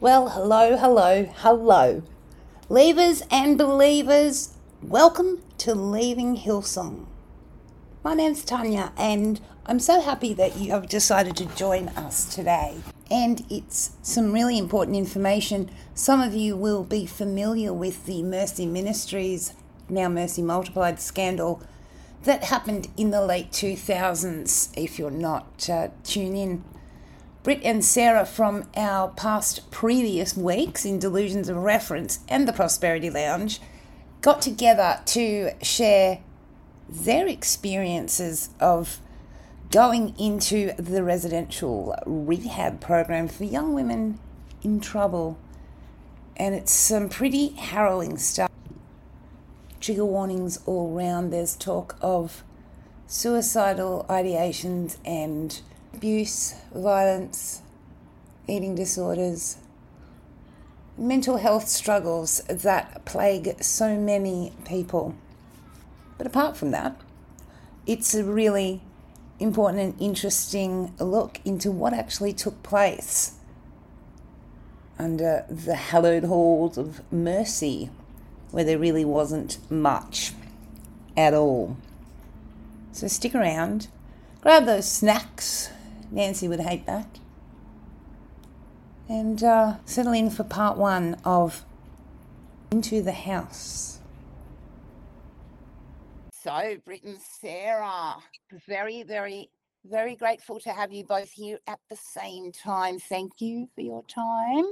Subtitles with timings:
[0.00, 2.04] Well, hello, hello, hello.
[2.70, 7.06] Leavers and believers, welcome to Leaving Hillsong.
[8.04, 12.76] My name's Tanya, and I'm so happy that you have decided to join us today.
[13.10, 15.68] And it's some really important information.
[15.94, 19.52] Some of you will be familiar with the Mercy Ministries,
[19.88, 21.60] now Mercy Multiplied scandal
[22.22, 24.70] that happened in the late 2000s.
[24.76, 26.62] If you're not, uh, tune in.
[27.48, 33.08] Britt and Sarah from our past previous weeks in Delusions of Reference and the Prosperity
[33.08, 33.58] Lounge
[34.20, 36.18] got together to share
[36.90, 39.00] their experiences of
[39.70, 44.20] going into the residential rehab program for young women
[44.62, 45.38] in trouble.
[46.36, 48.50] And it's some pretty harrowing stuff.
[49.80, 51.32] Trigger warnings all round.
[51.32, 52.44] There's talk of
[53.06, 55.62] suicidal ideations and
[55.98, 57.60] abuse, violence,
[58.46, 59.56] eating disorders,
[60.96, 65.16] mental health struggles that plague so many people.
[66.16, 67.00] But apart from that,
[67.84, 68.80] it's a really
[69.40, 73.32] important and interesting look into what actually took place
[75.00, 77.90] under the hallowed halls of mercy,
[78.52, 80.32] where there really wasn't much
[81.16, 81.76] at all.
[82.92, 83.88] So stick around,
[84.40, 85.70] grab those snacks,
[86.10, 87.18] Nancy would hate that.
[89.08, 91.64] And uh, settle in for part one of
[92.70, 94.00] Into the House.
[96.32, 98.16] So, Britt and Sarah,
[98.66, 99.50] very, very,
[99.84, 102.98] very grateful to have you both here at the same time.
[102.98, 104.64] Thank you for your time.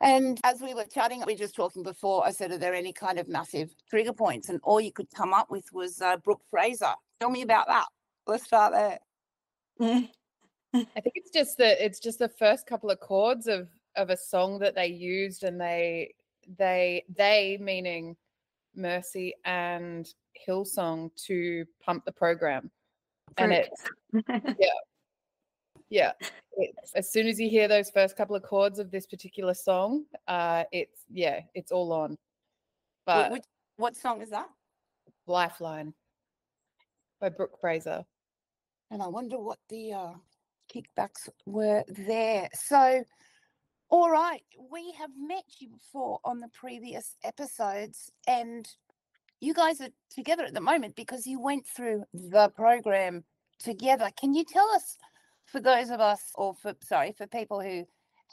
[0.00, 2.92] And as we were chatting, we were just talking before, I said, Are there any
[2.92, 4.48] kind of massive trigger points?
[4.48, 6.94] And all you could come up with was uh, Brooke Fraser.
[7.20, 7.86] Tell me about that.
[8.26, 8.98] Let's start there.
[9.80, 14.16] I think it's just the it's just the first couple of chords of of a
[14.16, 16.14] song that they used and they
[16.58, 18.16] they they meaning
[18.74, 20.08] Mercy and
[20.48, 22.70] Hillsong to pump the program.
[23.38, 23.84] And it's
[24.58, 24.68] yeah.
[25.90, 26.12] Yeah.
[26.56, 30.04] It's, as soon as you hear those first couple of chords of this particular song,
[30.26, 32.16] uh it's yeah, it's all on.
[33.04, 33.46] But What,
[33.76, 34.48] what song is that?
[35.26, 35.92] Lifeline
[37.20, 38.04] by Brooke Fraser.
[38.92, 40.12] And I wonder what the uh,
[40.70, 42.50] kickbacks were there.
[42.52, 43.02] So,
[43.88, 48.68] all right, we have met you before on the previous episodes, and
[49.40, 53.24] you guys are together at the moment because you went through the program
[53.58, 54.10] together.
[54.20, 54.98] Can you tell us,
[55.46, 57.86] for those of us, or for sorry, for people who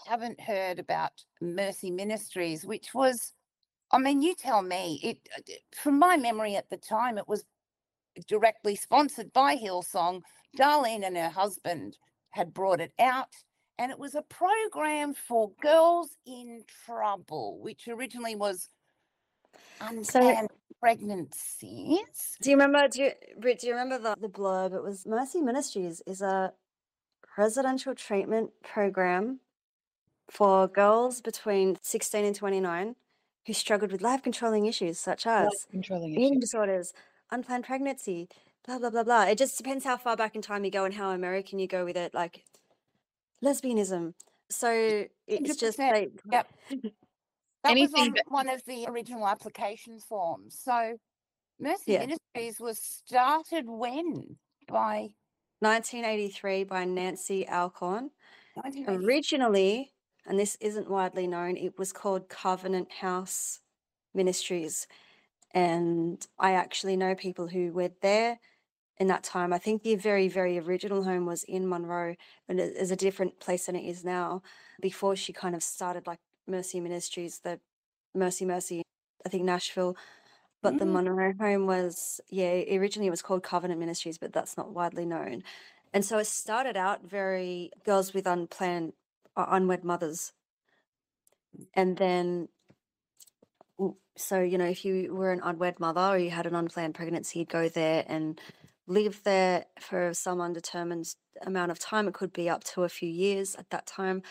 [0.07, 3.31] haven't heard about Mercy Ministries, which was,
[3.93, 7.45] I mean, you tell me, it uh, from my memory at the time, it was
[8.27, 10.21] directly sponsored by Hillsong.
[10.57, 11.97] Darlene and her husband
[12.31, 13.33] had brought it out,
[13.77, 18.69] and it was a program for girls in trouble, which originally was
[19.81, 20.49] unplanned
[20.79, 22.37] pregnancies.
[22.41, 22.87] Do you remember?
[22.87, 24.73] Do you, Britt, do you remember the, the blurb?
[24.73, 26.53] It was Mercy Ministries is a
[27.37, 29.39] residential treatment program
[30.29, 32.95] for girls between 16 and 29
[33.47, 36.41] who struggled with life controlling issues such as Controlling eating issues.
[36.41, 36.93] disorders,
[37.31, 38.27] unplanned pregnancy,
[38.65, 39.23] blah blah blah blah.
[39.23, 41.85] It just depends how far back in time you go and how American you go
[41.85, 42.43] with it, like
[43.43, 44.13] lesbianism.
[44.51, 45.91] So it's just 100%.
[45.91, 46.47] like Yep.
[47.63, 50.57] That Anything was on that- one of the original application forms.
[50.63, 50.97] So
[51.59, 52.05] Mercy Yeah.
[52.05, 54.37] Ministries was started when?
[54.69, 55.09] By
[55.59, 58.11] 1983 by Nancy Alcorn.
[58.87, 59.91] Originally,
[60.25, 63.59] and this isn't widely known, it was called Covenant House
[64.13, 64.87] Ministries.
[65.51, 68.39] And I actually know people who were there
[68.97, 69.53] in that time.
[69.53, 72.15] I think the very, very original home was in Monroe,
[72.47, 74.41] and it is a different place than it is now.
[74.81, 77.59] Before she kind of started like Mercy Ministries, the
[78.13, 78.83] Mercy Mercy,
[79.25, 79.95] I think Nashville.
[80.61, 80.91] But the Mm.
[80.91, 85.43] Monroe home was, yeah, originally it was called Covenant Ministries, but that's not widely known.
[85.93, 88.93] And so it started out very girls with unplanned,
[89.37, 90.33] uh, unwed mothers.
[91.73, 92.49] And then,
[94.19, 97.39] so, you know, if you were an unwed mother or you had an unplanned pregnancy,
[97.39, 98.39] you'd go there and
[98.85, 102.07] live there for some undetermined amount of time.
[102.07, 104.21] It could be up to a few years at that time.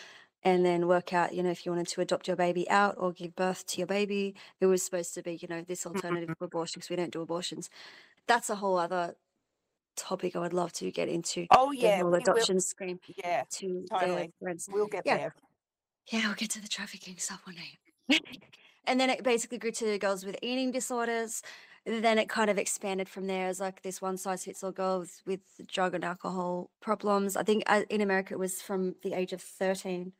[0.41, 3.11] And then work out, you know, if you wanted to adopt your baby out or
[3.11, 5.97] give birth to your baby, it was supposed to be, you know, this mm-hmm.
[5.97, 7.69] alternative to abortion because we don't do abortions.
[8.25, 9.15] That's a whole other
[9.97, 11.47] topic I would love to get into.
[11.51, 12.19] Oh The yeah, whole we will.
[12.19, 14.31] adoption scheme Yeah, to totally.
[14.69, 15.17] we'll get Yeah.
[15.17, 15.35] there.
[16.11, 18.17] Yeah, we'll get to the trafficking stuff one day.
[18.89, 21.43] and then it basically grew to girls with eating disorders.
[21.85, 24.71] and Then it kind of expanded from there as like this one size fits all
[24.71, 27.37] girls with drug and alcohol problems.
[27.37, 30.13] I think uh, in America it was from the age of 13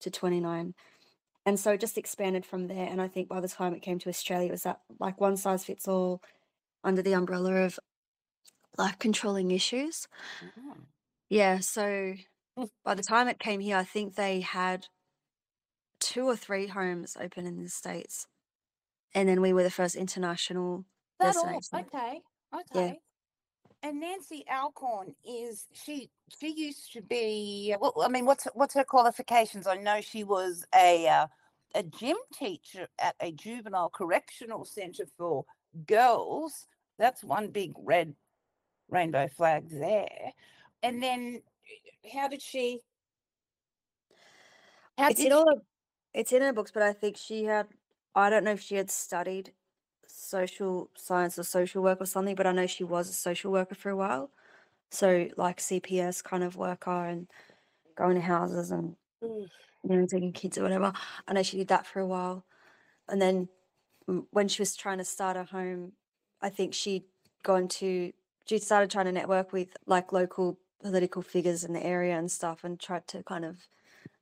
[0.00, 0.74] to 29.
[1.46, 2.88] And so it just expanded from there.
[2.88, 5.36] And I think by the time it came to Australia, it was that like one
[5.36, 6.20] size fits all
[6.82, 7.78] under the umbrella of
[8.76, 10.08] life controlling issues.
[11.30, 12.14] Yeah, so
[12.84, 14.88] by the time it came here, I think they had
[16.00, 18.26] two or three homes open in the States.
[19.14, 20.84] And then we were the first international
[21.20, 22.20] That all okay,
[22.54, 23.00] okay.
[23.82, 26.10] And Nancy Alcorn is she?
[26.40, 27.74] She used to be.
[27.80, 29.66] Well, I mean, what's what's her qualifications?
[29.66, 31.26] I know she was a uh,
[31.74, 35.44] a gym teacher at a juvenile correctional centre for
[35.86, 36.66] girls.
[36.98, 38.14] That's one big red
[38.90, 40.32] rainbow flag there.
[40.82, 41.42] And then,
[42.12, 42.80] how did she?
[44.96, 45.62] How It's did all
[46.14, 47.68] it's in her books, but I think she had
[48.14, 49.52] I don't know if she had studied
[50.06, 53.74] social science or social work or something, but I know she was a social worker
[53.74, 54.30] for a while.
[54.90, 57.28] So like CPS kind of worker and
[57.96, 59.48] going to houses and you
[59.84, 60.92] know taking kids or whatever.
[61.26, 62.44] I know she did that for a while.
[63.08, 63.48] And then
[64.30, 65.92] when she was trying to start a home,
[66.40, 67.04] I think she'd
[67.42, 68.12] gone to
[68.46, 72.64] she started trying to network with like local political figures in the area and stuff
[72.64, 73.68] and tried to kind of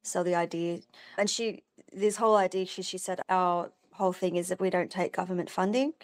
[0.02, 0.80] sell the idea.
[1.16, 1.62] And she
[1.92, 5.50] this whole idea she she said our whole thing is that we don't take government
[5.50, 5.94] funding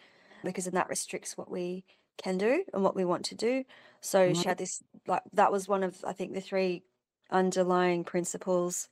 [0.44, 1.84] because then that restricts what we
[2.16, 3.64] can do and what we want to do.
[4.00, 4.48] So she mm-hmm.
[4.48, 6.82] had this like that was one of I think the three
[7.30, 8.88] underlying principles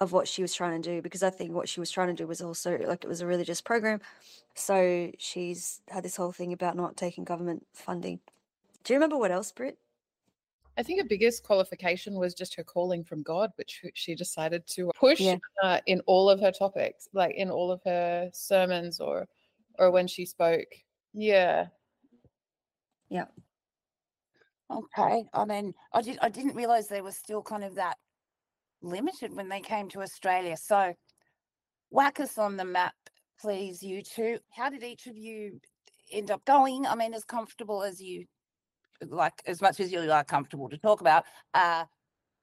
[0.00, 2.14] of what she was trying to do because I think what she was trying to
[2.14, 4.00] do was also like it was a religious program.
[4.54, 8.20] So she's had this whole thing about not taking government funding.
[8.82, 9.78] Do you remember what else, Britt?
[10.76, 14.90] I think her biggest qualification was just her calling from God, which she decided to
[14.96, 15.38] push Yeah.
[15.62, 19.26] uh, in all of her topics, like in all of her sermons or
[19.78, 20.68] or when she spoke.
[21.12, 21.66] Yeah.
[23.08, 23.26] Yeah.
[24.70, 25.24] Okay.
[25.32, 26.18] I mean, I did.
[26.22, 27.96] I didn't realize they were still kind of that
[28.82, 30.56] limited when they came to Australia.
[30.56, 30.94] So,
[31.90, 32.94] whack us on the map,
[33.40, 34.38] please, you two.
[34.50, 35.60] How did each of you
[36.12, 36.86] end up going?
[36.86, 38.26] I mean, as comfortable as you
[39.02, 41.24] like, as much as you are comfortable to talk about.
[41.52, 41.84] Uh,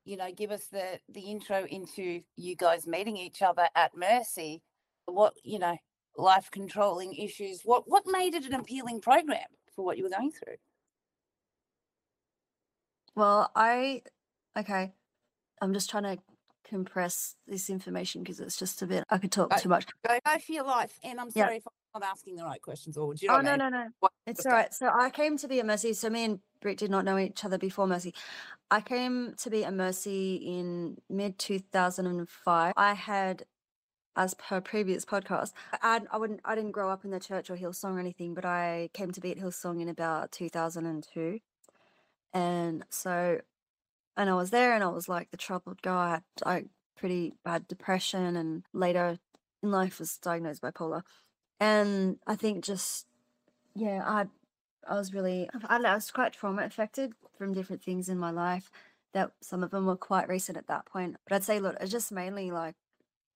[0.04, 4.62] you know, give us the the intro into you guys meeting each other at Mercy.
[5.06, 5.78] What you know,
[6.18, 7.62] life controlling issues.
[7.64, 10.56] What what made it an appealing program for what you were going through?
[13.16, 14.02] Well, I
[14.58, 14.94] okay.
[15.62, 16.18] I'm just trying to
[16.68, 19.86] compress this information because it's just a bit I could talk I- too much.
[20.08, 20.98] Go, go for your life.
[21.04, 21.46] And I'm Yeah.
[21.46, 23.54] sorry if I'm not asking the right questions or do you oh, know Oh what
[23.54, 23.74] I no, mean?
[23.74, 23.90] no, no.
[24.00, 24.74] What- It's all right.
[24.74, 25.94] So I came to be a Mercy.
[25.94, 28.14] So me and Britt did not know each other before Mercy.
[28.70, 32.74] I came to be a Mercy in mid 2005.
[32.78, 33.44] I had,
[34.16, 37.58] as per previous podcast, I, I wouldn't, I didn't grow up in the church or
[37.58, 41.40] Hillsong or anything, but I came to be at Hillsong in about 2002.
[42.34, 43.42] And so,
[44.16, 45.94] and I was there and I was like the troubled guy.
[46.06, 49.18] I had like pretty bad depression and later
[49.64, 51.02] in life was diagnosed bipolar.
[51.62, 53.08] And I think just
[53.76, 54.26] yeah, I
[54.88, 58.72] I was really I, I was quite trauma affected from different things in my life.
[59.14, 61.18] That some of them were quite recent at that point.
[61.28, 62.76] But I'd say, look, it's just mainly like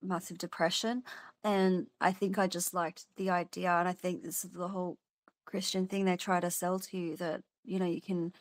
[0.02, 1.04] massive depression.
[1.44, 3.72] And I think I just liked the idea.
[3.72, 4.98] And I think this is the whole
[5.46, 8.34] Christian thing they try to sell to you that, you know, you can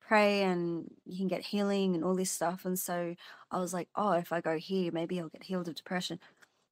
[0.00, 2.64] pray and you can get healing and all this stuff.
[2.64, 3.16] And so
[3.50, 6.20] I was like, oh, if I go here, maybe I'll get healed of depression.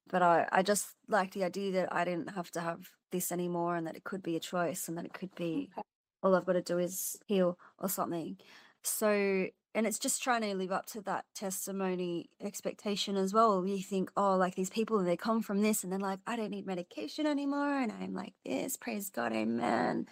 [0.09, 3.75] But I, I just like the idea that I didn't have to have this anymore
[3.75, 5.83] and that it could be a choice and that it could be Okay.
[6.23, 8.37] all I've got to do is heal or something.
[8.83, 13.65] So, and it's just trying to live up to that testimony expectation as well.
[13.65, 16.51] You think, oh, like these people, they come from this, and then like, I don't
[16.51, 17.79] need medication anymore.
[17.81, 20.07] And I'm like, this, praise God, amen.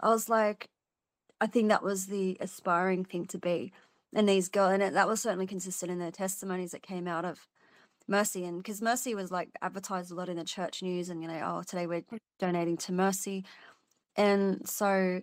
[0.00, 0.68] I was like,
[1.40, 3.72] I think that was the aspiring thing to be.
[4.14, 7.24] And these girls, and it, that was certainly consistent in their testimonies that came out
[7.24, 7.46] of
[8.08, 8.44] Mercy.
[8.44, 11.40] And because Mercy was like advertised a lot in the church news, and you know,
[11.44, 12.18] oh, today we're mm.
[12.38, 13.44] donating to Mercy.
[14.16, 15.22] And so,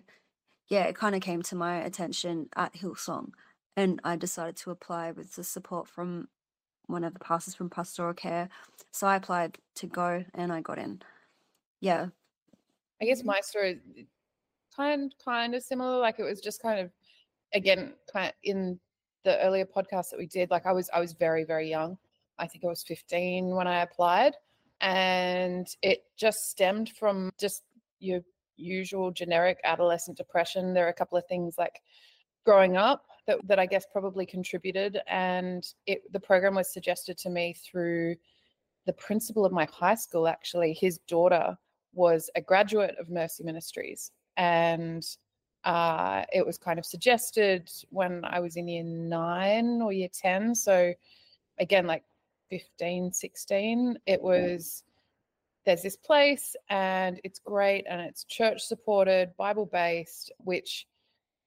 [0.68, 3.30] yeah, it kind of came to my attention at Hillsong.
[3.76, 6.28] And I decided to apply with the support from
[6.86, 8.48] one of the pastors from Pastoral Care.
[8.90, 11.00] So I applied to go and I got in.
[11.80, 12.06] Yeah.
[13.00, 13.28] I guess mm-hmm.
[13.28, 13.80] my story
[14.76, 15.98] kind kind of similar.
[15.98, 16.90] Like it was just kind of
[17.54, 17.94] again
[18.44, 18.78] in
[19.24, 20.50] the earlier podcast that we did.
[20.50, 21.98] Like I was I was very very young.
[22.38, 24.34] I think I was 15 when I applied,
[24.80, 27.62] and it just stemmed from just
[28.00, 28.20] your
[28.56, 30.74] usual generic adolescent depression.
[30.74, 31.80] There are a couple of things like
[32.44, 34.98] growing up that, that I guess probably contributed.
[35.06, 38.16] And it the program was suggested to me through
[38.86, 40.72] the principal of my high school, actually.
[40.72, 41.56] His daughter
[41.94, 44.10] was a graduate of Mercy Ministries.
[44.36, 45.04] And
[45.64, 50.54] uh, it was kind of suggested when I was in year nine or year 10.
[50.54, 50.92] So
[51.58, 52.02] again, like
[52.52, 54.84] 15, 16, it was
[55.64, 60.86] there's this place and it's great and it's church supported, Bible based, which,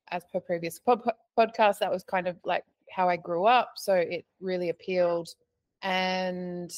[0.10, 1.08] as per previous pod-
[1.38, 3.74] podcast, that was kind of like how I grew up.
[3.76, 5.30] So it really appealed.
[5.84, 6.72] And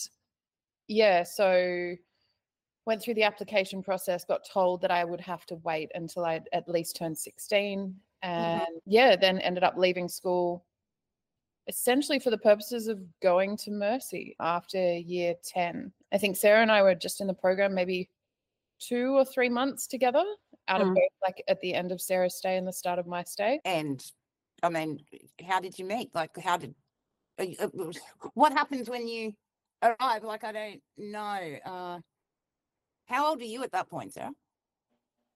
[0.90, 1.96] yeah, so
[2.86, 6.50] went through the application process, got told that I would have to wait until I'd
[6.52, 7.80] at least turned 16.
[7.80, 8.30] Mm-hmm.
[8.30, 10.66] And yeah, then ended up leaving school
[11.68, 15.92] essentially for the purposes of going to Mercy after year 10.
[16.14, 18.10] I think Sarah and I were just in the program maybe
[18.80, 20.24] two or three months together
[20.68, 20.96] out of Mm.
[20.96, 23.60] both, like at the end of Sarah's stay and the start of my stay.
[23.66, 24.04] And
[24.64, 25.00] I mean,
[25.46, 26.14] how did you meet?
[26.14, 26.74] Like, how did
[27.40, 27.92] uh, uh,
[28.34, 29.34] what happens when you
[29.84, 30.24] arrive?
[30.24, 31.58] Like, I don't know.
[31.66, 32.00] Uh,
[33.06, 34.32] how old are you at that point, Sarah?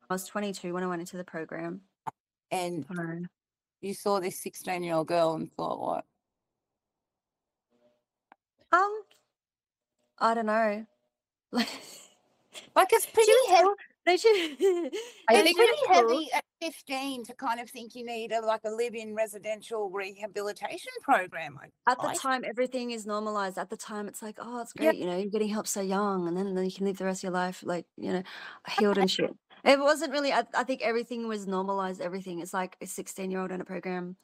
[0.09, 1.81] I was 22 when I went into the program.
[2.51, 3.23] And So
[3.81, 6.05] you saw this 16 year old girl and thought, what?
[8.71, 9.01] Um,
[10.19, 10.85] I don't know.
[11.53, 11.67] Like,
[12.75, 13.67] Like, it's pretty heavy.
[14.07, 14.29] No, she,
[15.29, 15.95] I It's think pretty cool.
[15.95, 20.91] heavy at 15 to kind of think you need a like a live-in residential rehabilitation
[21.03, 21.57] program.
[21.61, 23.57] I, At the I- time, everything is normalized.
[23.57, 26.27] At the time, it's like, oh, it's great, you know, you're getting help so young,
[26.27, 28.23] and then, then you can live the rest of your life, like, you know,
[28.79, 29.31] healed and shit.
[29.63, 32.39] It wasn't really, I, I think everything was normalized, everything.
[32.39, 34.15] It's like a 16 year old in a program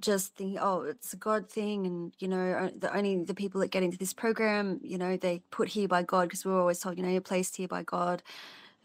[0.00, 3.70] just thinking, oh, it's a God thing, and, you know, the only the people that
[3.70, 6.80] get into this program, you know, they put here by God, because we are always
[6.80, 8.22] told, you know, you're placed here by God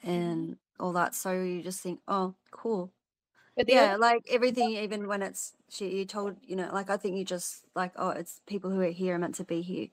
[0.04, 0.10] mm-hmm.
[0.12, 1.16] and all that.
[1.16, 2.92] So you just think, oh, cool.
[3.58, 6.98] But Yeah, other- like everything, even when it's she, you told, you know, like I
[6.98, 9.88] think you just like, oh, it's people who are here are meant to be here.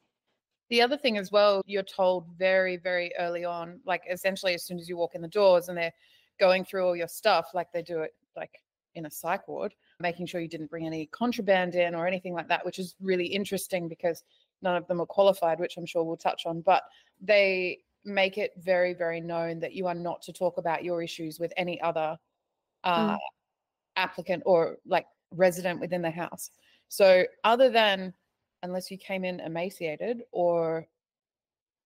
[0.69, 4.79] The other thing as well, you're told very, very early on, like essentially as soon
[4.79, 5.93] as you walk in the doors and they're
[6.39, 8.63] going through all your stuff, like they do it like
[8.95, 12.49] in a psych ward, making sure you didn't bring any contraband in or anything like
[12.49, 14.23] that, which is really interesting because
[14.63, 16.61] none of them are qualified, which I'm sure we'll touch on.
[16.61, 16.83] But
[17.21, 21.39] they make it very, very known that you are not to talk about your issues
[21.39, 22.17] with any other
[22.85, 23.17] uh,
[23.97, 26.51] applicant or like resident within the house.
[26.89, 28.15] So, other than
[28.63, 30.87] unless you came in emaciated or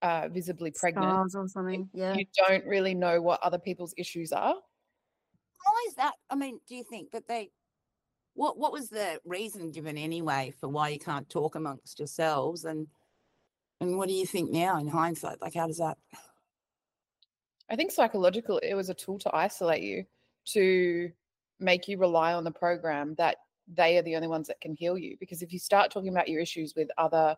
[0.03, 1.89] uh, visibly pregnant, Scars or something.
[1.93, 2.15] Yeah.
[2.15, 4.55] you don't really know what other people's issues are.
[4.55, 6.13] why is that?
[6.31, 7.51] I mean, do you think that they?
[8.41, 12.65] What What was the reason given anyway for why you can't talk amongst yourselves?
[12.65, 12.87] And
[13.83, 15.43] and what do you think now in hindsight?
[15.43, 15.99] Like, how does that?
[17.71, 20.07] I think psychological, it was a tool to isolate you,
[20.55, 21.13] to
[21.59, 23.37] make you rely on the program that
[23.69, 25.19] they are the only ones that can heal you.
[25.21, 27.37] Because if you start talking about your issues with other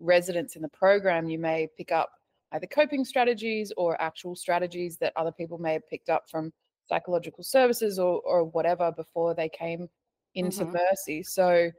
[0.00, 2.10] residents in the program, you may pick up
[2.52, 6.52] either coping strategies or actual strategies that other people may have picked up from
[6.86, 9.88] psychological services or, or whatever before they came
[10.34, 10.72] into Mhm.
[10.72, 11.22] Mercy.
[11.22, 11.70] So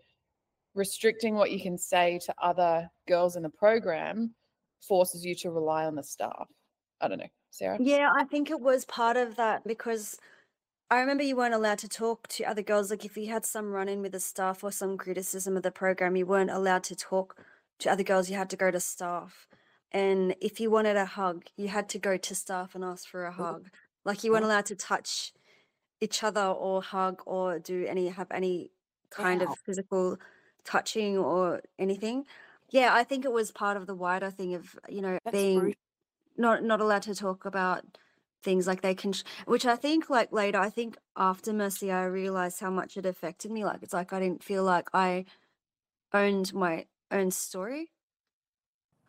[0.76, 4.36] restricting what you can say to other girls in the program
[4.82, 6.50] forces you to rely on the staff.
[7.00, 7.78] I don't know, Sarah.
[7.80, 10.18] Yeah, I think it was part of that because
[10.90, 12.90] I remember you weren't allowed to talk to other girls.
[12.92, 15.72] Like if you had some run in with the staff or some criticism of the
[15.72, 17.38] program, you weren't allowed to talk
[17.80, 18.30] to other girls.
[18.30, 19.48] You had to go to staff.
[19.92, 23.26] And if you wanted a hug, you had to go to staff and ask for
[23.26, 23.70] a hug.
[24.06, 25.34] Like you weren't allowed to touch
[26.04, 28.72] each other or hug or do any have any
[29.10, 29.56] kind Wow.
[29.56, 30.18] of physical
[30.66, 32.26] touching or anything.
[32.70, 35.54] Yeah, I think it was part of the wider thing of, you know, That's being
[35.54, 35.76] brutal.
[36.38, 37.86] not not allowed to talk about
[38.44, 39.14] things like they can
[39.46, 43.52] which I think like later I think after Mercy I realized how much it affected
[43.52, 45.26] me like it's like I didn't feel like I
[46.14, 47.92] owned my own story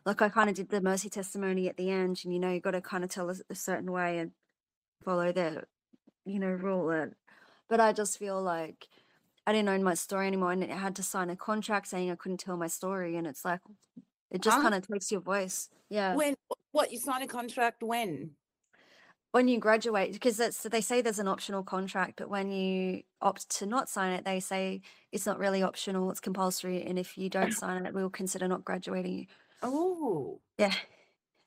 [0.05, 2.61] like I kind of did the Mercy testimony at the end and you know you
[2.61, 4.33] got to kind of tell a certain way and
[5.05, 5.65] follow the
[6.25, 7.15] you know rule and
[7.69, 8.87] but I just feel like
[9.47, 12.17] I didn't own my story anymore and I had to sign a contract saying I
[12.17, 13.61] couldn't tell my story and it's like
[14.31, 14.63] it just Huh?
[14.63, 16.35] kind of takes your voice yeah When
[16.73, 18.37] what you sign a contract when?
[19.33, 23.49] when you graduate because that's they say there's an optional contract but when you opt
[23.51, 27.29] to not sign it they say it's not really optional it's compulsory and if you
[27.29, 29.27] don't sign it we'll consider not graduating you
[29.63, 30.75] Oh, yeah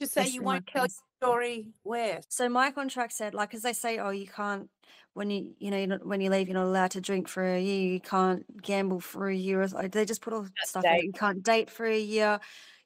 [0.01, 0.85] just say that's you won't tell.
[1.21, 2.21] Story where?
[2.29, 4.69] so my contract said like as they say oh you can't
[5.13, 7.43] when you you know you're not, when you leave you're not allowed to drink for
[7.43, 11.11] a year you can't gamble for a year they just put all stuff in you
[11.11, 12.39] can't date for a year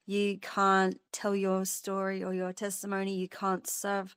[0.06, 4.16] you can't tell your story or your testimony you can't serve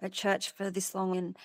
[0.00, 1.36] a church for this long and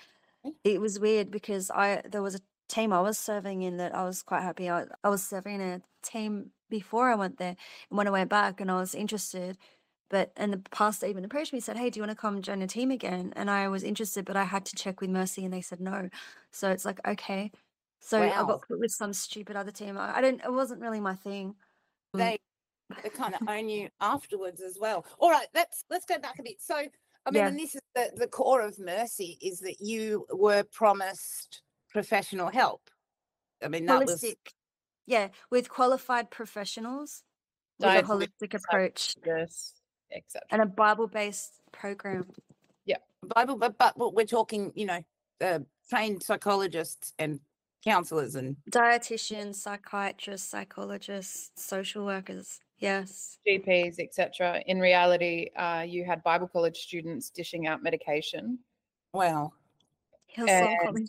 [0.64, 4.04] it was weird because I there was a team I was serving in that I
[4.04, 4.68] was quite happy.
[4.68, 7.56] I, I was serving in a team before I went there,
[7.90, 9.56] and when I went back and I was interested,
[10.08, 12.42] but and the pastor even approached me and said, "Hey, do you want to come
[12.42, 15.44] join the team again?" And I was interested, but I had to check with Mercy,
[15.44, 16.08] and they said no.
[16.52, 17.50] So it's like okay,
[18.00, 19.98] so I got put with some stupid other team.
[19.98, 20.40] I, I don't.
[20.44, 21.56] It wasn't really my thing.
[22.14, 22.38] They
[23.02, 25.04] they kind of own you afterwards as well.
[25.18, 26.60] All right, let's let's go back a bit.
[26.60, 27.48] So I mean, Yeah.
[27.48, 32.88] and this is the, the core of mercy is that you were promised professional help.
[33.62, 34.36] I mean, that was Holistic,
[35.06, 37.22] yeah, with qualified professionals
[37.78, 39.74] with a holistic approach Yes,
[40.12, 40.46] etc.
[40.50, 42.26] and a Bible-based program.
[42.84, 42.98] Yeah,
[43.34, 45.04] Bible, but but we're talking, you know,
[45.40, 45.60] uh,
[45.90, 47.40] trained psychologists and
[47.84, 52.60] counselors and dietitians, psychiatrists, psychologists, social workers.
[52.78, 53.38] Yes.
[53.48, 54.62] GPs, etc.
[54.66, 58.58] In reality, uh, you had Bible college students dishing out medication.
[59.14, 59.52] wow,
[60.36, 61.08] Hillsong And College.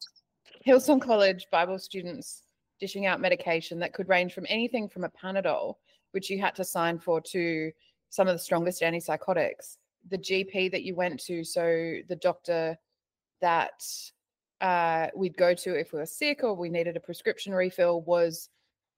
[0.66, 2.44] Hillsong College Bible students
[2.80, 5.76] dishing out medication that could range from anything from a Panadol,
[6.12, 7.72] which you had to sign for, to
[8.10, 9.78] some of the strongest antipsychotics.
[10.10, 12.78] The GP that you went to, so the doctor
[13.42, 13.84] that
[14.62, 18.50] uh, we'd go to if we were sick or we needed a prescription refill was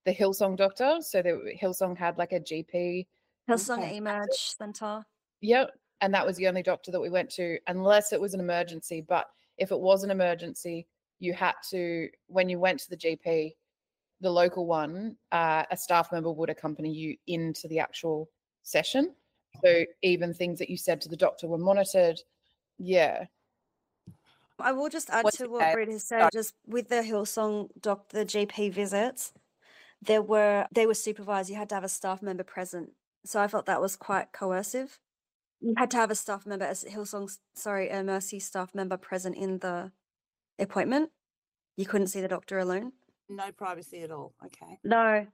[0.04, 0.98] the Hillsong doctor.
[1.00, 3.06] So the Hillsong had like a GP.
[3.48, 3.92] Hillsong.
[3.92, 5.04] Emerge Center.
[5.40, 5.72] Yep.
[6.00, 9.04] And that was the only doctor that we went to, unless it was an emergency.
[9.06, 9.26] But
[9.58, 10.86] if it was an emergency,
[11.18, 13.52] you had to, when you went to the GP,
[14.22, 18.30] the local one, uh, a staff member would accompany you into the actual
[18.70, 19.14] session.
[19.64, 22.20] So even things that you said to the doctor were monitored.
[22.78, 23.24] Yeah.
[24.58, 25.74] I will just add What's to what case?
[25.74, 29.32] Britt has said, just with the Hillsong doc, the GP visits,
[30.02, 31.48] there were they were supervised.
[31.50, 32.90] You had to have a staff member present.
[33.24, 34.98] So I felt that was quite coercive.
[35.60, 39.36] You had to have a staff member, as Hillsong, sorry, a Mercy staff member present
[39.36, 39.92] in the
[40.58, 41.10] appointment.
[41.76, 42.92] You couldn't see the doctor alone.
[43.28, 44.34] no privacy at all.
[44.44, 45.26] Okay, No.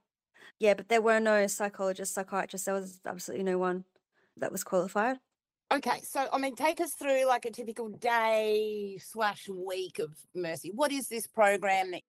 [0.58, 2.66] Yeah, but there were no psychologists, psychiatrists.
[2.66, 3.84] There was absolutely no one
[4.36, 5.18] that was qualified.
[5.72, 6.00] okay.
[6.02, 10.70] So I mean, take us through like a typical day slash week of mercy.
[10.74, 12.02] What is this program that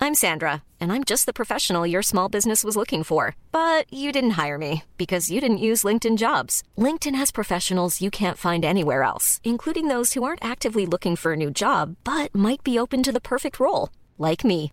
[0.00, 3.36] I'm Sandra, and I'm just the professional your small business was looking for.
[3.52, 6.62] But you didn't hire me because you didn't use LinkedIn jobs.
[6.76, 11.32] LinkedIn has professionals you can't find anywhere else, including those who aren't actively looking for
[11.32, 13.88] a new job but might be open to the perfect role,
[14.18, 14.72] like me.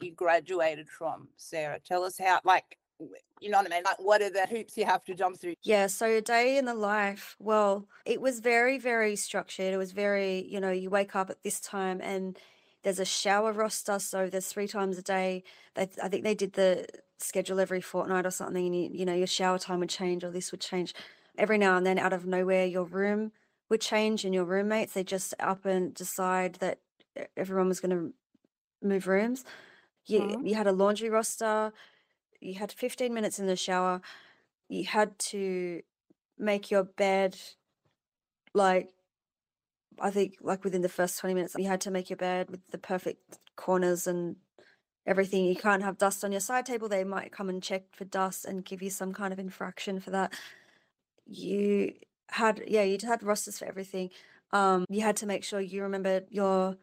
[0.00, 1.78] you graduated from, Sarah?
[1.84, 2.78] Tell us how, like,
[3.40, 3.84] you know what I mean?
[3.84, 5.54] Like, what are the hoops you have to jump through?
[5.62, 9.72] Yeah, so a day in the life, well, it was very, very structured.
[9.72, 12.36] It was very, you know, you wake up at this time and
[12.82, 15.42] there's a shower roster, so there's three times a day.
[15.74, 16.86] They, I think they did the
[17.18, 20.30] schedule every fortnight or something, and you, you know your shower time would change or
[20.30, 20.94] this would change.
[21.36, 23.32] Every now and then, out of nowhere, your room
[23.68, 26.78] would change, and your roommates they just up and decide that
[27.36, 28.12] everyone was going to
[28.86, 29.44] move rooms.
[30.08, 30.48] You Mhm.
[30.48, 31.72] you had a laundry roster.
[32.40, 34.00] You had 15 minutes in the shower.
[34.68, 35.82] You had to
[36.38, 37.38] make your bed
[38.54, 38.90] like
[40.00, 42.60] I think like within the first 20 minutes, you had to make your bed with
[42.70, 44.36] the perfect corners and
[45.06, 45.44] everything.
[45.46, 46.88] You can't have dust on your side table.
[46.88, 50.10] They might come and check for dust and give you some kind of infraction for
[50.10, 50.32] that.
[51.26, 51.94] You
[52.30, 54.10] had, yeah, you had rosters for everything.
[54.52, 56.76] Um, you had to make sure you remembered your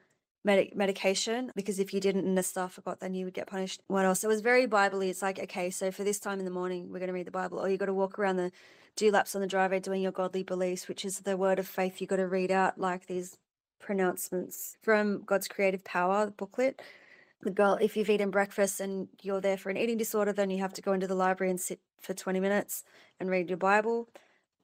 [0.46, 3.82] medic medication because if you didn't and the staff forgot, then you would get punished.
[3.88, 4.24] What else?
[4.24, 5.08] It was very Bible-y.
[5.08, 7.32] It's like, okay, so for this time in the morning, we're going to read the
[7.32, 8.52] Bible, or you got to walk around the
[8.96, 12.00] do laps on the driveway doing your godly beliefs, which is the word of faith.
[12.00, 13.38] You got to read out like these
[13.80, 16.82] pronouncements from God's creative power booklet.
[17.42, 20.60] The girl, if you've eaten breakfast and you're there for an eating disorder, then you
[20.60, 22.84] have to go into the library and sit for 20 minutes
[23.20, 24.08] and read your Bible.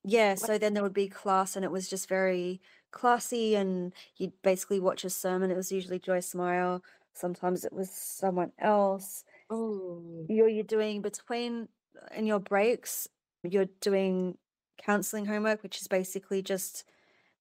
[0.03, 2.59] Yeah, so then there would be class, and it was just very
[2.91, 5.51] classy, and you'd basically watch a sermon.
[5.51, 6.80] It was usually Joyce Meyer.
[7.13, 9.23] Sometimes it was someone else.
[9.49, 11.67] Oh, You're you're doing between
[12.15, 13.08] in your breaks,
[13.43, 14.38] you're doing
[14.77, 16.84] counseling homework, which is basically just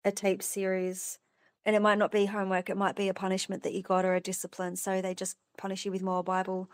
[0.04, 1.18] a tape series.
[1.64, 4.14] And it might not be homework, it might be a punishment that you got or
[4.14, 4.76] a discipline.
[4.76, 6.70] So they just punish you with more Bible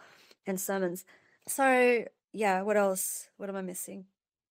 [0.47, 1.05] and sermons.
[1.49, 3.29] So yeah, what else?
[3.37, 4.07] What am I missing?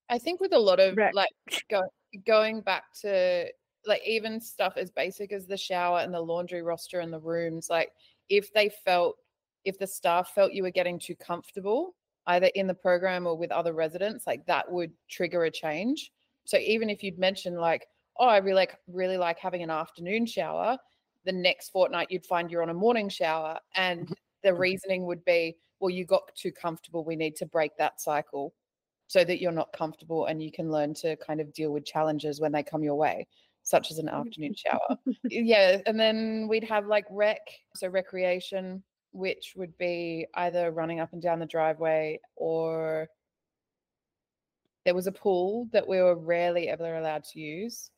[0.10, 1.14] I think with a lot of Rec.
[1.14, 1.30] like
[1.70, 1.84] go,
[2.26, 3.48] going back to
[3.88, 7.68] like even stuff as basic as the shower and the laundry roster and the rooms,
[7.70, 7.92] like
[8.30, 9.16] if they felt
[9.64, 11.96] if the staff felt you were getting too comfortable
[12.28, 16.12] either in the program or with other residents, like that would trigger a change.
[16.46, 17.88] So even if you'd mentioned like,
[18.20, 20.78] oh, I really like really like having an afternoon shower,
[21.26, 24.14] the next fortnight you'd find you're on a morning shower and mm-hmm.
[24.44, 24.60] the mm-hmm.
[24.60, 27.04] reasoning would be, well, you got too comfortable.
[27.04, 28.54] We need to break that cycle
[29.08, 32.40] so that you're not comfortable and you can learn to kind of deal with challenges
[32.40, 33.28] when they come your way,
[33.66, 34.98] such as an afternoon shower.
[35.26, 35.80] yeah.
[35.86, 37.42] And then we'd have like rec,
[37.76, 43.10] so recreation, which would be either running up and down the driveway or
[44.86, 47.90] there was a pool that we were rarely ever allowed to use.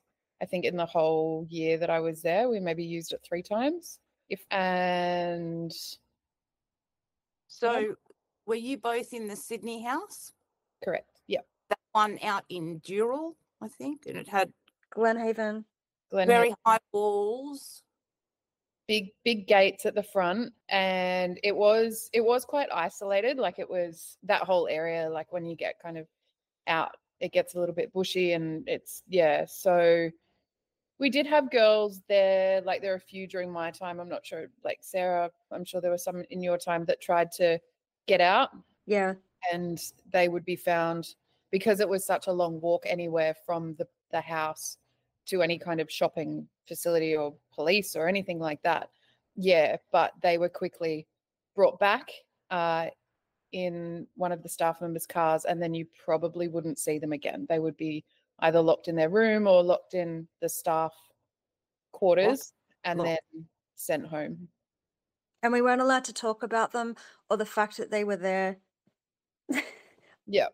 [0.41, 3.43] I think in the whole year that I was there, we maybe used it three
[3.43, 3.99] times.
[4.29, 5.71] If and
[7.47, 7.95] so
[8.45, 10.33] were you both in the Sydney house?
[10.83, 14.53] correct, yeah, That one out in Dural, I think, and it had
[14.97, 15.63] Glenhaven.
[16.09, 17.83] Glen very high walls.
[18.87, 23.69] big big gates at the front and it was it was quite isolated like it
[23.69, 26.07] was that whole area like when you get kind of
[26.67, 30.09] out it gets a little bit bushy and it's yeah so
[30.99, 34.25] we did have girls there like there are a few during my time i'm not
[34.25, 37.59] sure like sarah i'm sure there were some in your time that tried to
[38.07, 38.51] get out
[38.85, 39.15] Yeah.
[39.51, 39.77] and
[40.13, 41.15] they would be found
[41.51, 44.77] because it was such a long walk anywhere from the, the house
[45.27, 48.89] to any kind of shopping facility or police or anything like that.
[49.35, 51.07] Yeah, but they were quickly
[51.55, 52.09] brought back
[52.49, 52.87] uh,
[53.51, 57.45] in one of the staff members' cars, and then you probably wouldn't see them again.
[57.47, 58.03] They would be
[58.39, 60.93] either locked in their room or locked in the staff
[61.91, 63.07] quarters and Lock.
[63.07, 64.47] then sent home.
[65.43, 66.95] And we weren't allowed to talk about them
[67.29, 68.57] or the fact that they were there
[70.27, 70.47] Yeah.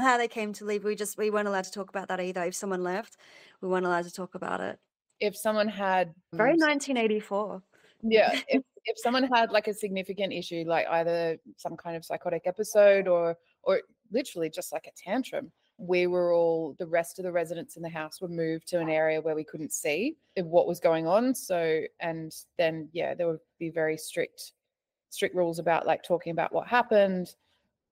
[0.00, 0.84] How they came to leave.
[0.84, 2.42] We just we weren't allowed to talk about that either.
[2.44, 3.16] If someone left,
[3.60, 4.78] we weren't allowed to talk about it.
[5.20, 7.62] If someone had Very um, 1984.
[8.02, 12.42] yeah if, if someone had like a significant issue like either some kind of psychotic
[12.46, 13.80] episode or or
[14.12, 17.88] literally just like a tantrum we were all the rest of the residents in the
[17.88, 21.80] house were moved to an area where we couldn't see what was going on so
[22.00, 24.52] and then yeah there would be very strict
[25.10, 27.34] strict rules about like talking about what happened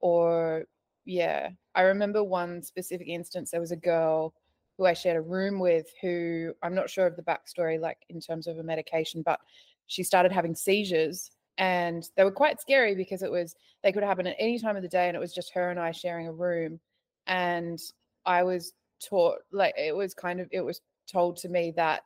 [0.01, 0.65] or
[1.05, 4.35] yeah i remember one specific instance there was a girl
[4.77, 8.21] who i shared a room with who i'm not sure of the backstory like in
[8.21, 9.41] terms of a medication but
[9.87, 14.27] she started having seizures and they were quite scary because it was they could happen
[14.27, 16.33] at any time of the day and it was just her and i sharing a
[16.33, 16.81] room
[17.27, 17.79] and
[18.25, 22.03] i was taught like it was kind of it was told to me that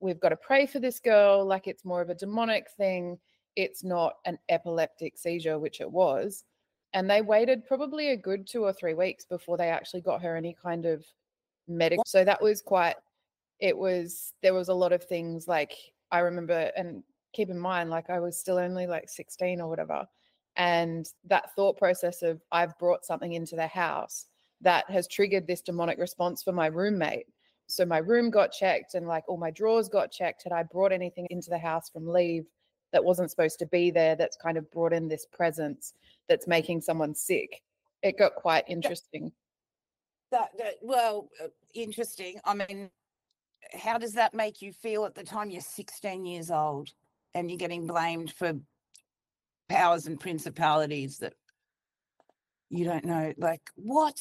[0.00, 3.18] we've got to pray for this girl like it's more of a demonic thing
[3.56, 6.44] it's not an epileptic seizure which it was
[6.94, 10.36] and they waited probably a good two or three weeks before they actually got her
[10.36, 11.04] any kind of
[11.68, 12.96] medical so that was quite
[13.60, 15.74] it was there was a lot of things like
[16.10, 17.02] i remember and
[17.32, 20.06] keep in mind like i was still only like 16 or whatever
[20.56, 24.26] and that thought process of i've brought something into the house
[24.64, 27.26] that has triggered this demonic response for my roommate.
[27.66, 30.42] So my room got checked and like all my drawers got checked.
[30.42, 32.46] Had i brought anything into the house from leave
[32.94, 35.92] that wasn't supposed to be there that's kind of brought in this presence
[36.28, 37.62] that's making someone sick
[38.02, 39.32] it got quite interesting
[40.30, 42.40] That, that well, uh, interesting.
[42.44, 42.90] I mean,
[43.72, 46.90] how does that make you feel at the time you're 16 years old
[47.34, 48.54] and you're getting blamed for
[49.68, 51.34] powers and principalities that
[52.68, 53.32] you don't know?
[53.38, 54.20] Like, what?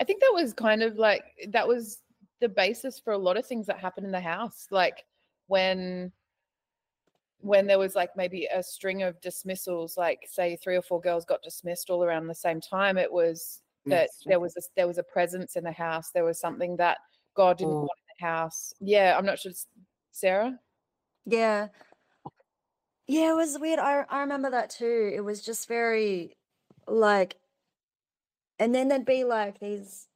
[0.00, 1.98] I think that was kind of like that was
[2.40, 4.66] the basis for a lot of things that happened in the house.
[4.70, 5.04] Like
[5.48, 6.12] when
[7.40, 11.24] when there was like maybe a string of dismissals, like say three or four girls
[11.24, 14.86] got dismissed all around the same time, it was that Yes, there was a, there
[14.86, 16.10] was a presence in the house.
[16.10, 16.98] There was something that
[17.34, 17.80] God didn't Oh.
[17.80, 18.74] want in the house.
[18.80, 19.52] Yeah, I'm not sure.
[20.12, 20.58] Sarah.
[21.24, 21.68] Yeah.
[23.06, 23.78] Yeah, it was weird.
[23.78, 25.10] I I remember that too.
[25.14, 26.36] It was just very
[26.86, 27.36] like
[28.58, 30.06] and then there'd be like these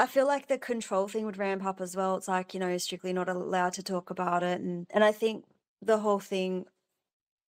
[0.00, 2.16] I feel like the control thing would ramp up as well.
[2.16, 5.44] It's like, you know, strictly not allowed to talk about it and and I think
[5.82, 6.64] the whole thing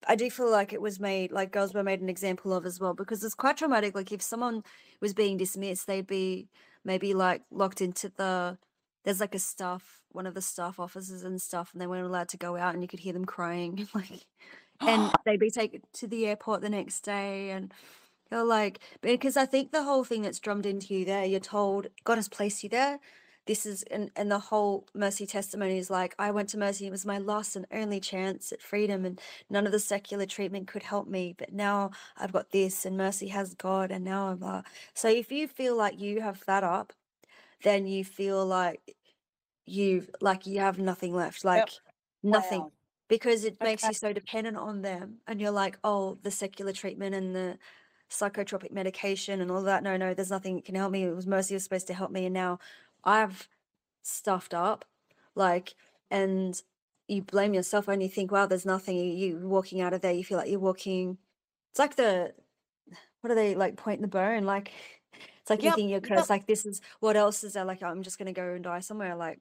[0.06, 2.78] I do feel like it was made like girls were made an example of as
[2.78, 3.94] well because it's quite traumatic.
[3.94, 4.64] Like if someone
[5.00, 6.48] was being dismissed, they'd be
[6.84, 8.58] maybe like locked into the
[9.04, 12.28] there's like a staff one of the staff officers and stuff and they weren't allowed
[12.28, 14.26] to go out and you could hear them crying like
[14.80, 17.72] and they'd be taken to the airport the next day and
[18.32, 21.88] you're like because I think the whole thing that's drummed into you there, you're told
[22.04, 23.00] God has placed you there.
[23.46, 26.92] This is and and the whole mercy testimony is like I went to mercy, it
[26.92, 30.84] was my last and only chance at freedom and none of the secular treatment could
[30.84, 31.34] help me.
[31.38, 34.62] But now I've got this and mercy has God and now I'm uh
[34.94, 36.94] so if you feel like you have that up,
[37.64, 38.96] then you feel like
[39.66, 41.44] you've like you have nothing left.
[41.44, 41.80] Like
[42.22, 42.72] nothing Wow.
[43.08, 43.88] because it makes Okay.
[43.88, 47.58] you so dependent on them and you're like oh the secular treatment and the
[48.12, 49.82] psychotropic medication and all that.
[49.82, 51.04] No no there's nothing that can help me.
[51.04, 52.58] It was mercy was supposed to help me and now
[53.04, 53.48] i've
[54.02, 54.84] stuffed up
[55.34, 55.74] like
[56.10, 56.62] and
[57.08, 58.96] you blame yourself and you think wow there's nothing.
[58.96, 61.18] You you walking out of there you feel like you're walking
[61.70, 62.32] it's like the
[63.20, 64.44] what are they like pointing the bone?
[64.44, 64.70] Like
[65.40, 66.08] it's like you think you're yep.
[66.18, 67.64] cursed like this is what else is there?
[67.64, 69.16] Like oh, i'm just gonna go and die somewhere.
[69.16, 69.40] Like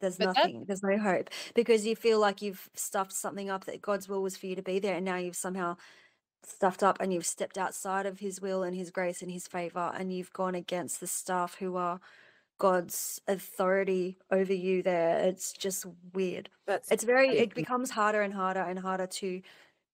[0.00, 3.64] there's But that- nothing there's no hope because you feel like you've stuffed something up
[3.64, 5.76] that god's will was for you to be there and now you've somehow
[6.44, 9.92] stuffed up and you've stepped outside of his will and his grace and his favor
[9.96, 12.00] and you've gone against the staff who are
[12.58, 15.18] god's authority over you there.
[15.20, 16.50] It's just weird.
[16.66, 19.40] That's it's very it becomes harder and harder and harder to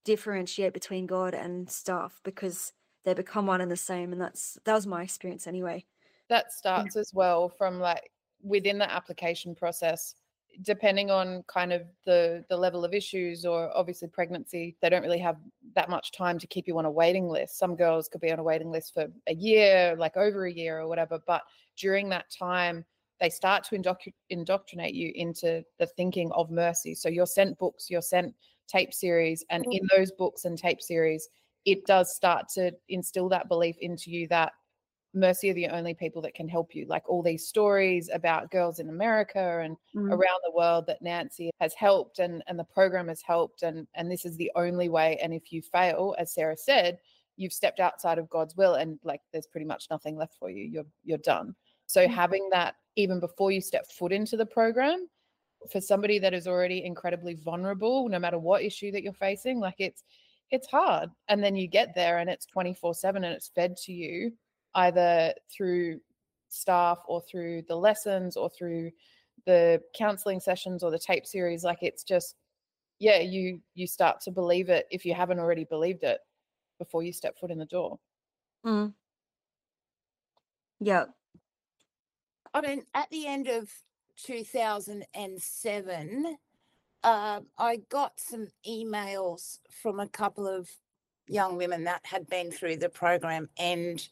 [0.04, 2.72] differentiate between god and staff because
[3.04, 5.84] they become one and the same and that's that was my experience anyway.
[6.28, 8.10] That starts as well from like
[8.42, 10.14] within the application process
[10.62, 15.18] depending on kind of the the level of issues or obviously pregnancy they don't really
[15.18, 15.36] have
[15.74, 17.58] that much time to keep you on a waiting list.
[17.58, 20.78] Some girls could be on a waiting list for a year like over a year
[20.78, 21.42] or whatever but
[21.76, 22.84] during that time
[23.20, 26.94] they start to indoctr- indoctrinate you into the thinking of mercy.
[26.94, 28.34] So you're sent books you're sent
[28.68, 29.78] tape series and mm.
[29.78, 31.28] in those books and tape series
[31.64, 34.52] it does start to instill that belief into you that
[35.14, 36.86] Mercy are the only people that can help you.
[36.86, 40.10] Like all these stories about girls in America and Mm.
[40.12, 44.10] around the world that Nancy has helped and, and the program has helped and and
[44.10, 45.16] this is the only way.
[45.18, 46.98] And if you fail, as Sarah said,
[47.36, 50.64] you've stepped outside of God's will and like there's pretty much nothing left for you.
[50.64, 51.54] You're you're done.
[51.86, 52.12] So Mm.
[52.14, 55.08] having that even before you step foot into the program,
[55.70, 59.76] for somebody that is already incredibly vulnerable, no matter what issue that you're facing, like
[59.78, 60.04] it's
[60.50, 61.10] it's hard.
[61.28, 64.36] And then you get there and it's 24/7 and it's fed to you
[64.74, 66.00] either through
[66.48, 68.90] staff or through the lessons or through
[69.46, 72.36] the counseling sessions or the tape series like it's just
[72.98, 76.20] yeah you you start to believe it if you haven't already believed it
[76.78, 77.98] before you step foot in the door
[78.64, 78.94] Mm.
[80.80, 81.04] yeah
[82.54, 83.68] I mean, at the end of
[84.16, 86.36] 2007,
[87.02, 90.70] uh, I got some emails from a couple of
[91.26, 93.48] young women that had been through the program.
[93.58, 94.06] And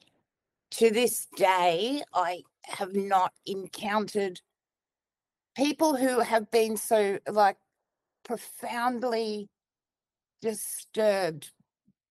[0.73, 4.41] to this day, I have not encountered
[5.57, 7.59] people who have been so like
[8.25, 9.49] profoundly
[10.41, 11.51] disturbed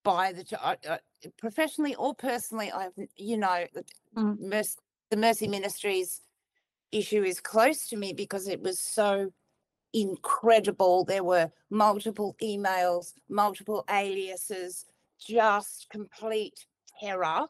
[0.04, 1.00] by the,
[1.38, 3.84] professionally or personally, I've, you know, the
[4.16, 4.40] Mm.
[4.40, 6.22] Merc- the Mercy Ministries
[6.92, 9.32] issue is close to me because it was so
[9.94, 11.06] incredible.
[11.06, 14.86] There were multiple emails, multiple aliases,
[15.18, 16.66] just complete
[17.00, 17.48] terror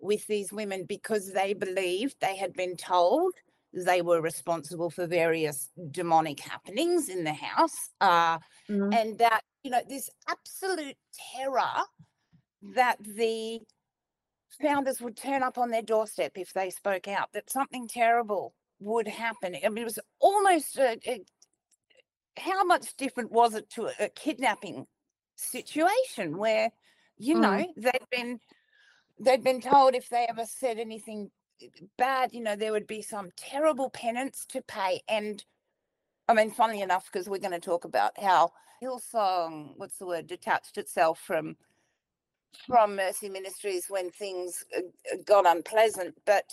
[0.00, 3.32] with these women because they believed they had been told
[3.72, 7.90] they were responsible for various demonic happenings in the house.
[8.00, 8.92] Uh, Mm.
[8.92, 10.96] and that, you know, this absolute
[11.34, 11.84] terror
[12.74, 13.60] that the
[14.60, 19.08] founders would turn up on their doorstep if they spoke out, that something terrible would
[19.08, 19.56] happen.
[19.64, 21.24] I mean, it was almost a, a,
[22.38, 24.86] how much different was it to a, a kidnapping
[25.36, 26.70] situation where,
[27.16, 27.40] you Mm.
[27.40, 28.40] know, they'd been
[29.20, 31.30] they'd been told if they ever said anything
[31.96, 35.00] bad, you know, there would be some terrible penance to pay.
[35.08, 35.44] And
[36.28, 38.52] I mean, funnily enough, because we're going to talk about how
[38.82, 41.56] Hillsong, what's the word, detached itself from
[42.66, 44.80] from Mercy Ministries when things uh,
[45.12, 46.14] uh, got unpleasant.
[46.24, 46.44] But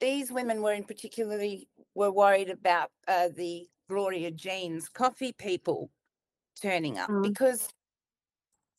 [0.00, 5.90] these women were in particularly were worried about uh, the Gloria Jeans coffee people
[6.60, 7.22] turning up Mm.
[7.22, 7.68] because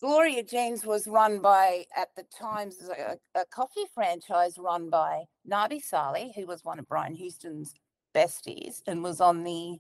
[0.03, 5.81] Gloria Jeans was run by, at the times, a, a coffee franchise run by Nabi
[5.81, 7.73] Saleh, who was one of Brian Houston's
[8.13, 9.79] besties and was on the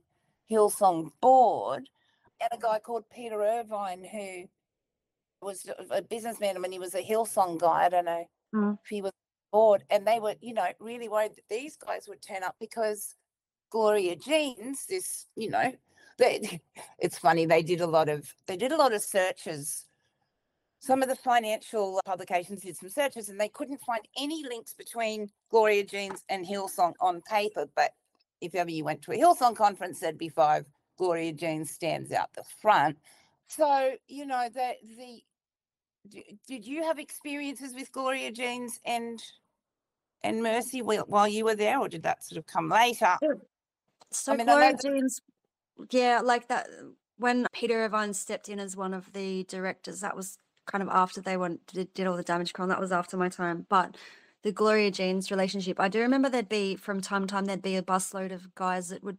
[0.49, 1.89] Hillsong board,
[2.39, 4.45] and a guy called Peter Irvine, who
[5.45, 6.55] was a- businessman.
[6.55, 7.83] I mean, he was a Hillsong guy.
[7.87, 8.79] I don't know Mm.
[8.81, 9.15] if he was on
[9.51, 12.55] the board, and they were, you know, really worried that these guys would turn up
[12.61, 13.15] because
[13.71, 15.73] Gloria Jeans, this, you know,
[16.17, 16.61] they,
[16.97, 17.45] it's funny.
[17.45, 19.85] They did a lot of they did a lot of searches.
[20.83, 25.29] Some of the financial publications did some searches, and they couldn't find any links between
[25.49, 27.67] Gloria Jeans and Hillsong on paper.
[27.73, 27.91] But
[28.41, 30.65] if ever you went to a Hillsong conference, there'd be five
[30.97, 32.97] Gloria Jeans stands out the front.
[33.47, 35.23] So you know the the.
[36.49, 39.23] Did you have experiences with Gloria Jeans and
[40.21, 43.15] and Mercy while, while you were there, or did that sort of come later?
[44.11, 45.21] So I know Gloria that- Jeans,
[45.91, 46.67] yeah, like that
[47.15, 51.21] when Peter Irvine stepped in as one of the directors, that was kind of after
[51.21, 52.69] they went did, did all the damage con.
[52.69, 53.65] That was after my time.
[53.69, 53.95] But
[54.43, 57.75] the Gloria Jeans relationship, I do remember there'd be from time to time there'd be
[57.77, 59.17] a busload of guys that would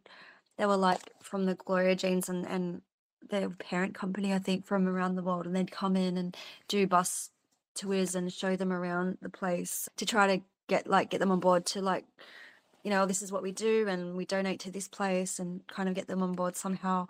[0.56, 2.82] they were like from the Gloria Jeans and and
[3.30, 6.36] their parent company, I think, from around the world, and they'd come in and
[6.68, 7.30] do bus
[7.74, 11.40] tours and show them around the place to try to get like get them on
[11.40, 12.04] board to like
[12.84, 15.88] you know, this is what we do and we donate to this place and kind
[15.88, 17.08] of get them on board somehow.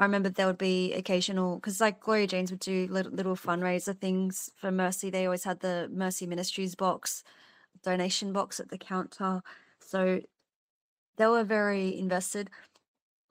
[0.00, 3.96] I remember there would be occasional, because like Gloria Jeans would do little, little fundraiser
[4.00, 5.10] things for Mercy.
[5.10, 7.24] They always had the Mercy Ministries box,
[7.84, 9.42] donation box at the counter.
[9.80, 10.22] So
[11.18, 12.50] they were very invested.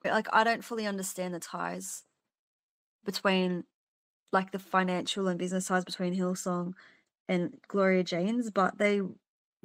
[0.02, 2.04] But, Like, I don't fully understand the ties
[3.04, 3.64] between
[4.32, 6.74] like the financial and business ties between Hillsong
[7.28, 9.02] and Gloria Jeans, but they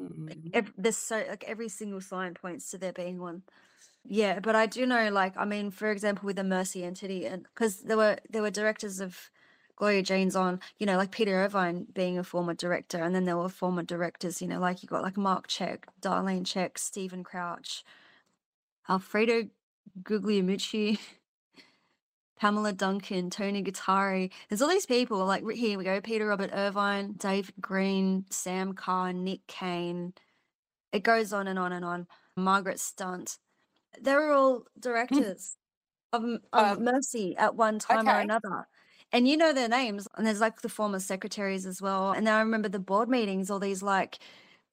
[0.01, 0.51] Mm.
[0.53, 3.43] ev- there's so like every single sign points to there being one.
[4.07, 7.43] Yeah, but I do know, like, I mean, for example, with the Mercy entity, and
[7.43, 9.31] because there were there were directors of
[9.75, 13.37] Gloria Jeans on, you know, like Peter Irvine being a former director, and then there
[13.37, 17.83] were former directors, you know, like you got like Mark Zschech, Darlene Zschech, Stephen Crouch,
[18.87, 19.49] Alfredo
[20.03, 20.99] Guglielmucci,
[22.39, 24.29] Pamela Duncan, Tony Guattari.
[24.49, 29.13] There's all these people, like here we go, Peter Robert Irvine, Dave Green, Sam Carr,
[29.13, 30.13] Nick Kane.
[30.93, 32.07] It goes on and on and on.
[32.35, 33.37] Margaret Stunt.
[34.01, 35.57] They were all directors
[36.13, 38.67] of, of Um, Mercy at one time or another.
[39.11, 40.07] And you know their names.
[40.15, 42.11] And there's like the former secretaries as well.
[42.11, 44.19] And then I remember the board meetings, all these like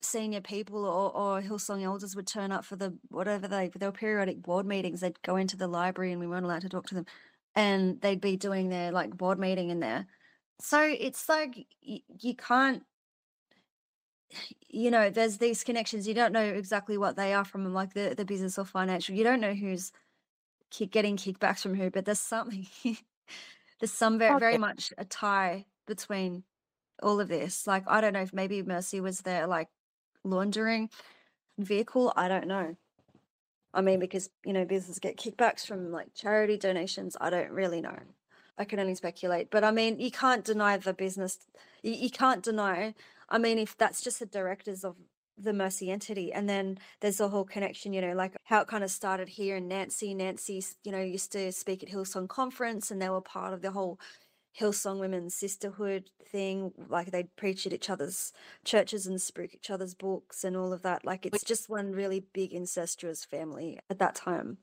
[0.01, 4.43] senior people or, or Hillsong elders would turn up for the whatever they were periodic
[4.43, 5.01] board meetings.
[5.01, 7.07] They'd go into the library and we weren't allowed to talk to them.
[7.55, 10.07] And they'd be doing their like board meeting in there.
[10.61, 12.83] So it's like you can't
[14.69, 16.09] you know, there's these connections.
[16.09, 19.15] You don't know exactly what they are from like the, the business or financial.
[19.15, 19.93] You don't know who's
[20.91, 22.67] getting kickbacks from who, but there's something
[23.81, 26.45] there's some very very much a tie between
[27.03, 27.67] all of this.
[27.67, 29.69] Like I don't know if maybe Mercy was their like
[30.25, 30.89] laundering
[31.59, 32.13] vehicle.
[32.17, 32.77] I don't know.
[33.75, 37.17] I mean, because you know, businesses get kickbacks from like charity donations.
[37.21, 37.99] I don't really know.
[38.59, 39.51] I can only speculate.
[39.51, 41.39] But I mean, you can't deny the business.
[41.83, 42.95] You, you can't deny.
[43.33, 44.97] I mean, if that's just the directors of
[45.39, 48.85] the Mercy entity, and then there's a whole connection, you know, like how it kind
[48.85, 49.57] of started here.
[49.57, 53.55] And Nancy, Nancy, you know, used to speak at Hillsong Conference, and they were part
[53.55, 53.99] of the whole
[54.61, 56.73] Hillsong Women's Sisterhood thing.
[56.89, 58.33] Like they'd preach at each other's
[58.65, 61.05] churches and speak each other's books and all of that.
[61.05, 64.59] Like it's just one really big incestuous family at that time.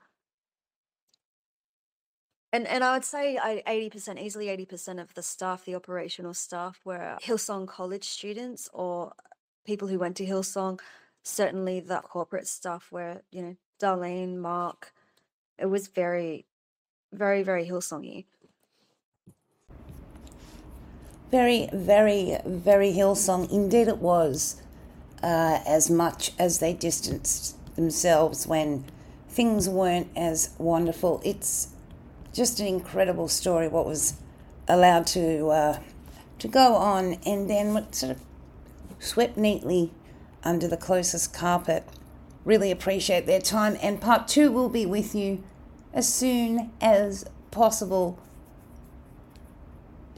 [2.52, 6.34] And and I would say eighty percent, easily eighty percent of the staff, the operational
[6.34, 9.14] staff, were Hillsong college students or
[9.66, 10.80] people who went to Hillsong.
[11.24, 14.94] Certainly, the corporate staff were, you know, Darlene, Mark.
[15.58, 16.46] It was very,
[17.12, 18.26] very, very Hillsongy.
[21.30, 23.52] Very, very, very Hillsong.
[23.52, 24.62] Indeed, it was.
[25.22, 28.86] Uh, as much as they distanced themselves when
[29.28, 31.20] things weren't as wonderful.
[31.26, 31.68] It's
[32.34, 34.16] just an incredible story what was
[34.68, 35.80] allowed to uh,
[36.38, 38.22] to go on and then what sort of
[39.00, 39.92] swept neatly
[40.44, 41.84] under the closest carpet.
[42.46, 45.44] Really appreciate their time, and part two will be with you
[45.94, 48.18] as soon as possible.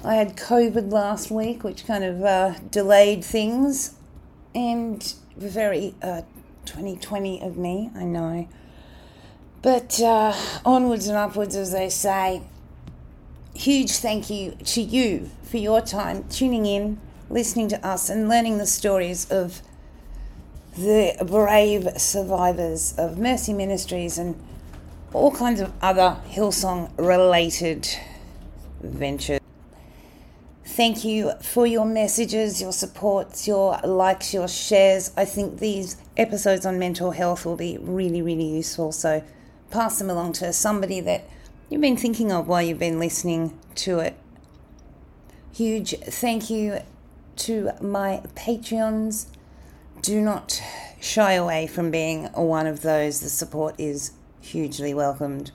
[0.03, 3.95] I had COVID last week, which kind of uh, delayed things,
[4.53, 6.22] and very uh,
[6.66, 8.47] 2020 of me, I know.
[9.62, 10.34] But uh,
[10.66, 12.41] onwards and upwards, as they say.
[13.53, 16.99] Huge thank you to you for your time tuning in,
[17.30, 19.62] listening to us, and learning the stories of
[20.76, 24.41] the brave survivors of Mercy Ministries and
[25.14, 27.88] all kinds of other Hillsong related
[28.82, 29.41] ventures.
[30.66, 35.12] Thank you for your messages, your supports, your likes, your shares.
[35.18, 38.93] I think these episodes on mental health will be really, really useful.
[38.93, 39.22] So
[39.72, 41.30] pass them along to somebody that
[41.69, 44.17] you've been thinking of while you've been listening to it.
[45.53, 46.80] Huge thank you
[47.38, 49.28] to my Patreons.
[50.01, 50.61] Do not
[50.99, 53.22] shy away from being one of those.
[53.22, 55.51] The support is hugely welcomed.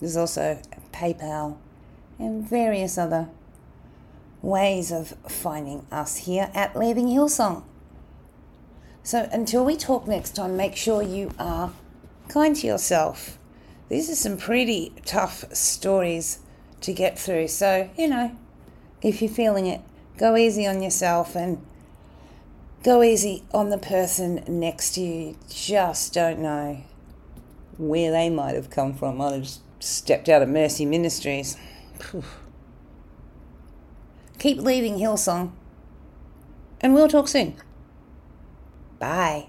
[0.00, 0.60] There's also
[0.92, 1.56] PayPal
[2.18, 3.28] and various other
[4.42, 7.64] ways of finding us here at Leaving Hillsong.
[9.02, 11.72] So until we talk next time, make sure you are
[12.30, 13.38] kind to yourself.
[13.88, 16.38] These are some pretty tough stories
[16.80, 17.48] to get through.
[17.48, 18.36] So, you know,
[19.02, 19.80] if you're feeling it,
[20.16, 21.64] go easy on yourself and
[22.82, 25.36] go easy on the person next to you.
[25.48, 26.82] Just don't know
[27.78, 29.16] where they might have come from.
[29.18, 29.50] Might have
[29.80, 31.56] stepped out of Mercy Ministries.
[34.38, 35.52] Keep leaving Hillsong.
[36.80, 37.56] And we'll talk soon.
[38.98, 39.48] Bye.